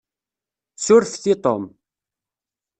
Surfet 0.85 1.25
i 1.33 1.37
Tom. 1.45 1.61